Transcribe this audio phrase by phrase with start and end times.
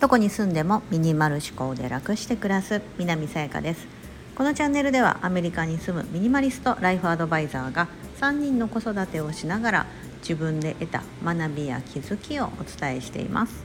[0.00, 3.86] どこに住んでもミニマル思考で楽して暮らす南さやかです。
[4.34, 7.88] このチャンネルではアメリカに住むミニマリストライフアドバイザーが
[8.20, 9.86] 3人の子育てをしながら
[10.20, 13.64] 自分で得た学びや気づきをお伝えしています。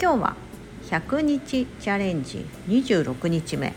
[0.00, 0.36] 今日は
[0.90, 3.74] 100日チャレンジ26日目。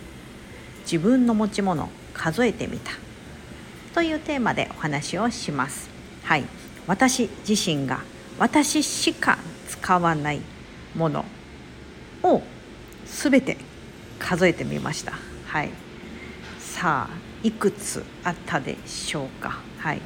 [0.81, 2.91] 自分の持ち物数えてみた。
[3.93, 5.89] というテーマでお話をします。
[6.23, 6.56] はい。
[6.87, 8.01] 私自身が
[8.39, 9.37] 私しか
[9.67, 10.41] 使わない
[10.95, 11.25] もの
[12.23, 12.41] を
[13.05, 13.57] 全て
[14.19, 15.13] 数えてみました。
[15.45, 15.69] はい。
[16.59, 19.59] さあいくつあったでしょうか。
[19.79, 20.01] はい。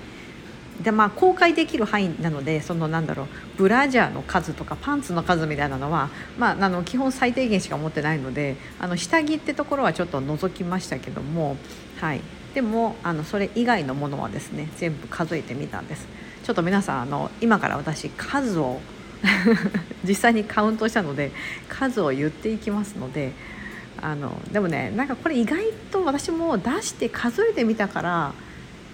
[0.82, 3.28] でまあ公開できる範囲なのでそのなんだろう
[3.58, 11.58] ブラジャーの数とかパンツの数みたいなのは、まあ、あの基本最低限しか持ってないのであの下着ってところはちょっと覗きましたけども、
[12.00, 12.22] はい、
[12.56, 16.08] でもあのそれ以外のものはですね全部数えてみたんです。
[16.52, 18.82] ちょっと皆さんあの今から私数を
[20.04, 21.32] 実際にカウントしたので
[21.70, 23.32] 数を言っていきますので
[24.02, 28.34] あのでもねなんかこれ意外と私も出して数えてみたからあ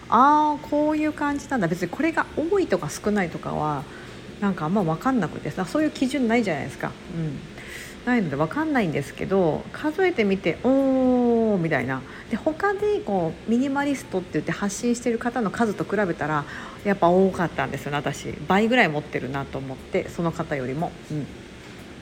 [0.09, 3.81] あこういう感じなんだ別にこれが多いとか少ないとかは
[4.39, 6.91] なんかあんま分かんなくてさそういう基準ないじゃないですか。
[7.15, 7.39] うん
[8.05, 10.69] ないので分かんないんですけど数えてみてお
[11.57, 16.45] みたいなで他でこうミニマリストって言って発信してる方の数と比べたら
[16.83, 20.91] やっぱ多かったんですよね私倍ぐらい持ってるなと思ってその方よりも。
[21.11, 21.27] うん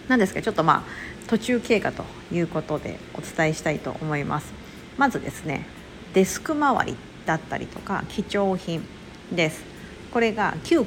[0.07, 4.53] なんですけどちょっとまあ途中経過ということでお伝えしたいと思います。
[4.97, 5.65] まずですね
[6.13, 8.85] デスク周りだったりとか貴重品
[9.31, 9.63] です。
[10.11, 10.85] これが 9,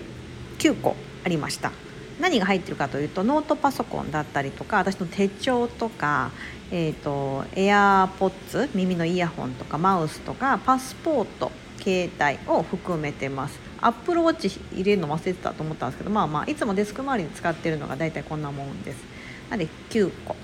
[0.58, 0.94] 9個
[1.24, 1.72] ありました。
[2.20, 6.30] 何が入ってるかというとノートパソコンだったりとか私の手帳とか、
[6.70, 13.58] えーと、エアポッツ耳のイヤホンとかマウスとかパスポート携帯を含めてます。
[13.80, 19.04] アップルウォッチ入れるの忘れてたと思ったんですけどまあまあいつもデスク周りに使ってるのが大体こんなもんです。
[19.48, 20.34] なので9個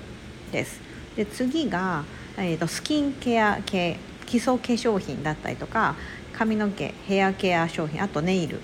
[0.53, 0.81] です。
[1.17, 2.05] で次が、
[2.37, 5.97] えーとスキンケア系基礎化粧品だったりとか
[6.33, 8.61] 髪の毛ヘアケア商品あとネイル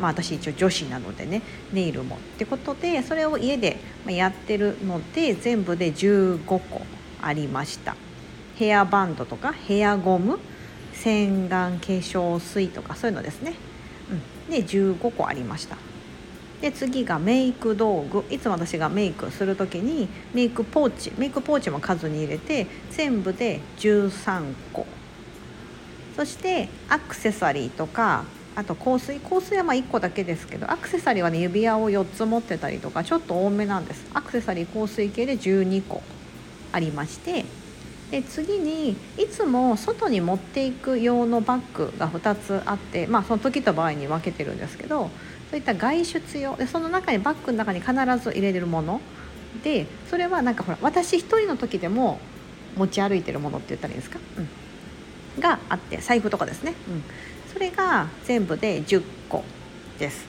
[0.00, 6.60] まあ、私一応女子なのでねネイルもってことでそれを家でやってるので全部で15個
[7.22, 7.94] ありました。
[8.56, 10.38] ヘアバンドとかヘアゴム
[10.92, 13.54] 洗顔化粧水とかそういうのですね、
[14.10, 15.76] うん、で15個ありました。
[16.60, 18.24] で次がメイク道具。
[18.30, 24.86] いつも私がメイクする時にメイクポーチメイクポーチも数に入れて全部で13個。
[26.16, 28.24] そしてアクセサリーとか
[28.56, 34.06] あと香水香水はま1個だけですけどアクセサリーはね指輪を4つ持ってたりとかちょっと多めなんです。
[34.12, 36.02] アクセサリー香水系で12個
[36.72, 37.44] ありまして
[38.10, 45.10] で次にいつも外に持っていく用のバッグが2つあってまあその時と場合に分けてるんですけど
[45.50, 46.56] そういった外出用。
[46.56, 49.00] でその中にバッグの中に必ず入れれるもの
[49.62, 52.20] でそれはなんかほら私一人の時でも
[52.76, 57.02] 持ち歩いてるものって言ったらいいですか、うん、があって財布とかですね、うん、
[57.52, 59.44] それが全部で10個
[59.98, 60.28] です。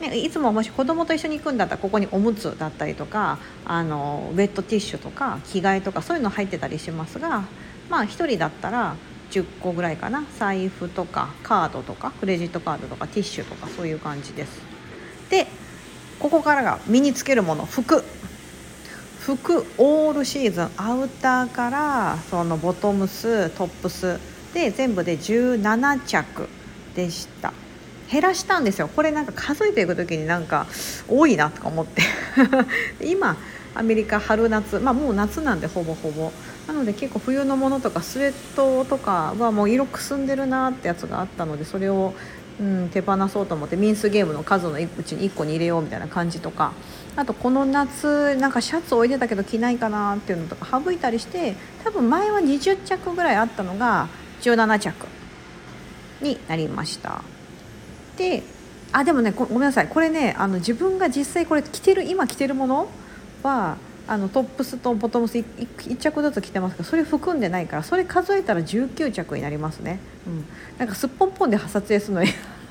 [0.00, 7.44] ね、いつももし子供と一緒に行くんだったらここにおむつだったりとかあのウェットティッシュとか着替えとかそういうの入ってたりしますが
[7.90, 8.96] まあ1人だったら
[9.30, 14.62] 10個ぐらいかな財布とかカードとかクレジットカードとかティッシュとかそういう感じです。
[15.28, 15.46] で
[16.18, 18.02] ここからが身につけるもの服
[19.20, 24.18] 服オールシーズンアウターからそのボトムストップス
[24.54, 26.48] で全部で17着
[26.94, 27.52] でした。
[28.10, 28.88] 減らしたんですよ。
[28.88, 30.66] これなんか数えていく時になんか
[31.08, 32.02] 多いなとか思って。
[33.00, 33.36] 今
[33.74, 34.80] アメリカ春夏。
[34.80, 36.32] まあもう夏なんでほぼほぼ。
[36.66, 42.14] なので結構冬のものとかスウェットとかはもう色くすんでるなってやつがあったのでそれを、
[42.60, 46.72] うん、手放そうと思ってミンスゲームの数のうちに1個に入れようみたいな感じとか。
[47.16, 54.08] あとこの夏なんかシャツ置いてたけど着ないかなっていうのとか省いたりして多分前は20着ぐらいあったのが
[54.40, 55.06] 17着
[56.20, 57.22] になりました。
[58.16, 58.42] で
[58.92, 59.88] あでもねごめんなさい。
[59.88, 62.88] これねあの自分が実際これ着てる今着てるもの
[63.42, 63.76] は
[64.10, 65.44] あのトップスとボトムス 1,
[65.76, 70.44] 1着ずつ着てますけどそれ含んでないからそれ数えたら19着になりますね、うん、
[70.78, 72.24] なんかすっぽんぽんで撮影するの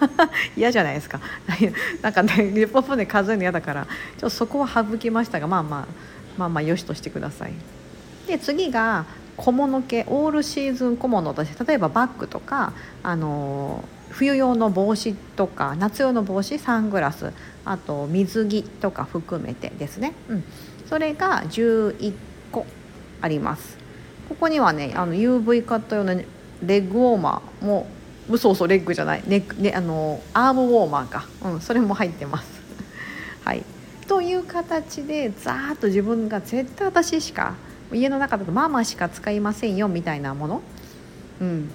[0.58, 1.22] 嫌じゃないですか。
[2.02, 5.86] なんかねすっぽんで数えるの嫌だからちょっとそこは省きましたがまあまあ
[6.38, 7.54] まあまあよしとしてください。
[8.28, 9.06] で次が
[9.40, 17.32] 小物系オールシーズン小物として例えばバッグとかあの冬用の帽子とか夏用の帽子サングラス
[17.64, 20.44] あと水着とか含めてですね、うん、
[20.88, 22.14] それが11
[22.52, 22.66] 個
[23.22, 23.78] あります。
[24.28, 26.26] ここにはねあの UV カット用のレ
[26.78, 27.88] ッグウォーマーも
[28.38, 32.48] そうそうレッグじゃないネック、ね、あのアームウォーマーか、うん、それも入ってます。
[33.46, 33.64] はい。
[34.08, 37.54] という形でざーっと自分が絶対私しか
[37.94, 40.62] 家の中だとママしか使いませんよみたいなもの、
[41.42, 41.72] うん、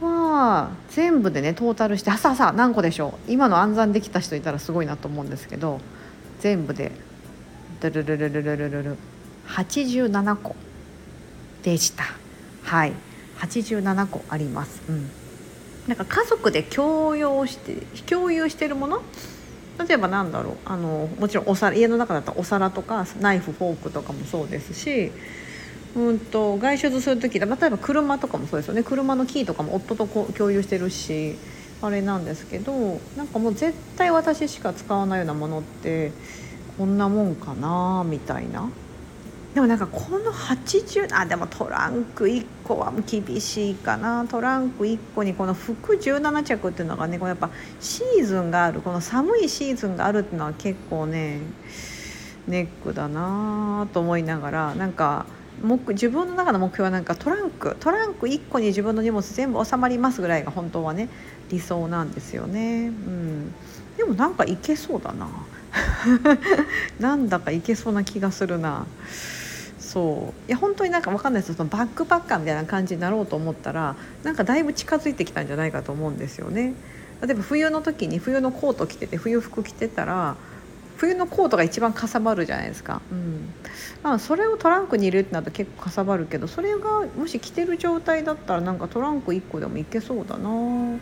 [0.00, 3.32] まあ全部でねトータルしてさあさあ何個でしょう？
[3.32, 5.80] 今の暗算できた人いたらすごいなと思うんですけど
[6.40, 6.92] 全部で
[7.80, 8.96] ドルルルルルルルル
[9.48, 10.56] 87個
[11.62, 12.04] でした。
[12.62, 12.92] はい。
[13.38, 15.10] 87個あります、うん、
[15.88, 17.74] なんか家族で共用して
[18.06, 19.02] 共有してるもの？
[19.78, 25.10] 例えばなんだろうあのもちろんお皿家の中だったらお皿とかナイフフォークとかもそうですし
[25.96, 28.82] うんと外出する時例えば車とかもそうですよね。
[28.82, 31.36] 車のキーとかも夫と共有してるし
[31.82, 36.12] あれなんですけどなんかもう絶対私しか使わないようなものって
[36.78, 38.68] こんなもんかなみたいな。
[39.54, 51.38] でもなんかこの80あでもトランク1個は厳しいかなトランク1個にこの服17着っていうのがねこやっぱシーズンがあるこの寒いシーズンがあるっていうのは結構ね
[52.48, 55.26] ネックだなと思いながらなんか
[55.62, 61.08] 自分の中の目標はなんかトランクトランク1個に自分の荷物全部収まりますぐらいが本当はね
[61.48, 62.88] 理想なんですよね。
[62.88, 63.54] うん、
[63.96, 65.28] でもなんかいけそうだな
[66.98, 68.84] なんだかいけそうな気がするな。
[69.94, 70.48] そう。
[70.48, 71.54] いや本当になんか分かんないです。
[71.54, 73.94] そのバックパッカーみたいな感じになろうと思ったら
[74.24, 76.74] なんかだいぶ近づいてきたんじゃないかと思うんですよね。
[77.22, 80.36] 例えば冬の時に冬のコート着てて冬服着てたら
[80.96, 83.52] 冬のコートが一番かさばるじゃないですか、うん。
[84.02, 90.98] まあ、それをトランクに入れるってなると結構かさばるけどそれがもし着てる状態だったらなんかトランク1個でもいけそうだな。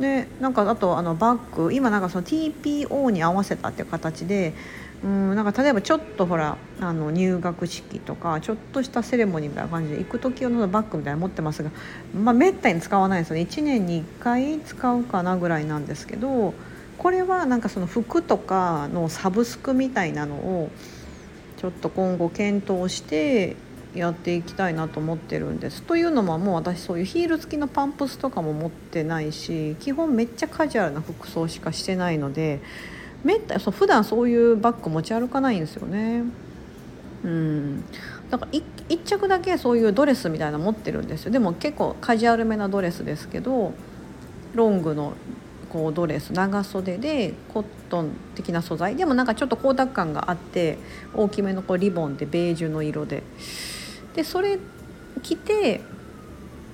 [0.00, 4.54] でなんかあとあのバッグ今なんかその TPO に合わせたっていう形で
[5.04, 11.70] うんなんか例えばちょっとほらあの入学式とかちょっとしたセレモニーみたいな感じで行く時用のバッグみたいなの持ってますが、
[12.14, 16.54] まあ、めったに使わないですよね1年に1回使うかなぐらいなんですけど
[16.98, 20.70] これはなんかその服とかのサブスクみたいなのを
[21.56, 23.56] ちょっと今後検討して
[23.94, 25.82] やっていきたいなと思ってるんです。
[25.82, 32.60] というのももう私そういうヒール付きのパンプスとかも持ってないし基本めっちゃカジュアルな服装しかしてないので
[33.24, 36.24] めったそう普段そういうバッグ持ち歩かないんですよね。
[37.24, 37.84] うん。
[38.30, 41.30] だから1着だけそういうドレスみたいな持ってるんですよ。
[41.30, 43.72] でも結構カジュアルめなドレスですけど
[44.54, 45.14] ロングの
[45.70, 48.96] こうドレス長袖でコットン的な素材。
[48.96, 50.78] でもなんかちょっと光沢感があって
[51.14, 53.22] 大きめのこうリボンでベージュの色で。
[54.14, 54.58] でそれ
[55.22, 55.80] 着て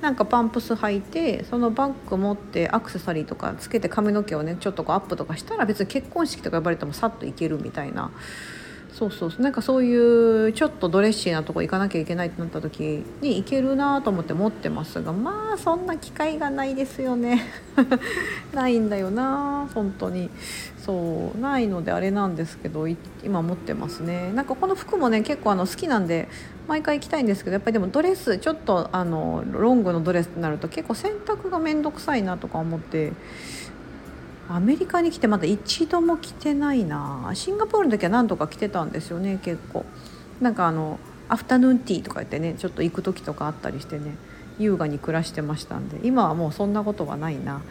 [0.00, 8.10] なんかパンプス履いてそのバッグ持ってアクセサリーとかつけて髪の毛をねちょっとこうアップとかしたら別に結婚式とか呼ばれてもさっといけるみたいな。
[8.98, 17.42] そうそうなんかそういうちょっとドレッシーなとこ行かなきゃいけないってなった時に行けるなと思って持ってますがまあそんな機会がないですよね。
[18.52, 20.30] ないんだよな本当に。
[20.84, 22.88] そうないのであれなんですけど
[23.22, 24.32] 今持ってますね。
[24.34, 26.28] なんかこの服もね結構あの好きなんで
[26.68, 33.12] 毎回行きたいんですけどやっぱりでもドレスちょっとあのロングのドレスになると結構洗濯が面倒くさいなとか思って
[34.50, 37.30] アメリカに来てまだ一度も来てないな。
[37.34, 39.84] シンガポールの時は何とか来てたんですよね結構。
[40.40, 44.14] なんかあのアフタヌーンティーとか言ってねちょっと行く時とかあったりしてね
[44.58, 47.62] 優雅に暮らしてましたんで今はもうそんなことはないな。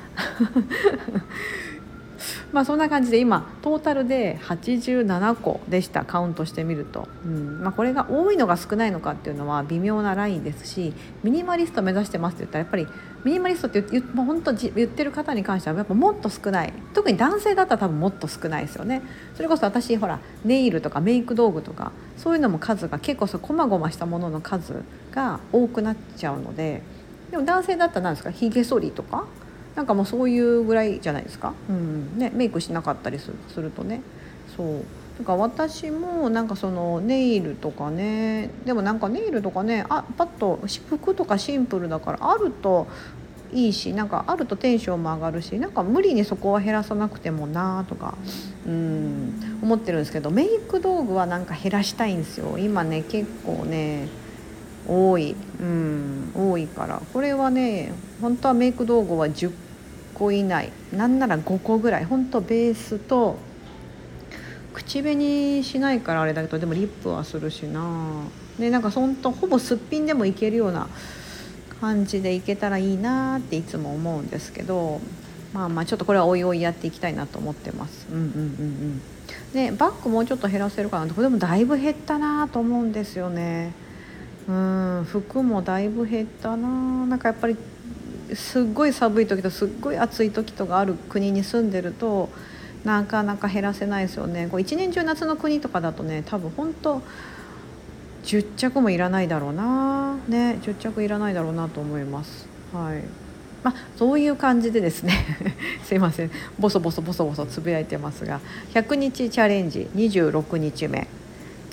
[2.52, 6.06] まあそんな感じで今トータルで87個でした。
[6.06, 7.62] カウントしてみると、うん。
[7.62, 10.94] まあ、これが多いのが少ないのかっていうのは微妙なラインですし
[11.24, 12.88] ミニマリスト目指してますって言ったらやっぱり
[13.24, 16.74] ミニマリストって言もう本当言ってる方に関してはやっぱもっと少ない。
[16.94, 19.02] 特に男性だったら多分もっと少ないですよね。
[19.36, 26.82] それこそ私ほらネイルとかメイク道具とかそういうのも数が結構そうこまごましたものの数が多くなっちゃうので。
[27.32, 28.32] でも男性だったら何ですか？
[28.32, 29.26] ひげ剃りとか？
[29.78, 32.18] なんかもうそういうぐらいじゃないですか、うん。
[32.18, 33.32] ね、メイクしなかったりす
[33.62, 34.02] るとね。
[34.58, 34.84] そう。
[35.20, 38.50] だから私もなんかそのネイルとかね。
[38.66, 42.88] でもなんかネイルとかねあパッと服とかシンプルだからあると
[43.54, 48.18] いいしなんかあるとテンションも上がるしなんか無理にそこは減らさなくてもなとか
[48.66, 52.58] うん思ってるんですけどメイク道具はなんか減らしたいんですよ。
[52.58, 54.08] 今ね結構ね
[54.88, 55.36] 多い。
[55.60, 57.02] うん多いから。
[57.14, 57.92] これはね
[58.22, 59.52] 本当はメイク道具は10
[60.18, 60.72] 個以内。
[60.92, 62.06] なんなら5個ぐらい。
[62.06, 63.38] ほんとベースと
[64.74, 68.24] 口紅しないからあれだけどでもリップはするしな。
[68.60, 70.88] でなんかほんとほぼすっぴんでもいけるような
[71.80, 75.00] 感じでいけたらいいなっていつも思うんですけど
[75.54, 78.08] まあまあちょっとこれはおいおいやっていきたいなと思ってます。
[78.12, 79.02] うんうんうんうん。
[79.54, 83.74] でバッグもうちょっと減らせるかなこれでもだいぶ減ったなと思うんですよね。
[84.48, 86.68] うん服もだいぶ減ったな。
[87.06, 87.58] なんかやっぱり
[88.34, 92.30] すっごい寒い時とすっごい暑い時とがある国に住んでると
[92.84, 94.48] なかなか減らせないですよね。
[94.50, 97.02] こう一年中夏の国とかだとね多分本当
[98.24, 100.18] 10着もいらないだろうな。
[100.28, 102.48] ね10着いらないだろうなと思います。
[102.74, 103.04] はい。
[103.64, 105.14] まあ、そういう感じでですね。
[105.84, 106.32] すいません。
[106.60, 108.40] ボソボソボソボソつぶやいてますが。
[108.74, 111.08] 100日チャレンジ26日目。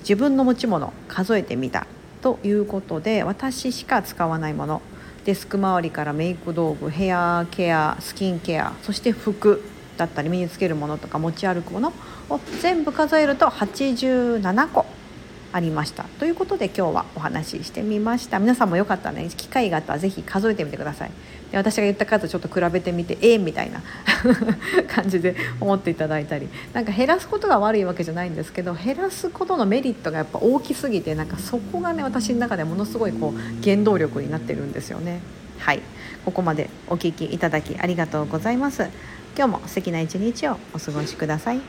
[0.00, 1.86] 自分の持ち物数えてみた。
[2.22, 4.82] ということで私しか使わないもの。
[5.24, 9.62] デスク周りからメイク道具ヘアケアスキンケアそして服
[9.96, 11.92] だったり身につけるものとか持ち歩くもの
[12.28, 14.93] を全部数えると87個。
[15.54, 16.02] ありました。
[16.18, 18.40] ということで今日はお話ししてみました。
[18.40, 19.28] 皆さんもよかったらね。
[19.36, 21.12] 機会があったら是非数えてみてください。
[21.52, 23.80] で私が言った数ちょっと比べてみてええー、みたいな
[24.92, 26.48] 感じで思っていただいたり。
[26.72, 35.20] なんか減らすことが悪いわけじゃないんですけど減らすことのメリットがやっぱ大きすぎてなんかそこがね私の中でものすごいこう原動力になってるんですよね。
[35.60, 35.82] はい。
[36.24, 38.88] ここまでお聴きいただきありがとうございます。
[39.36, 41.60] 今日も素敵な一日をお過ごしください。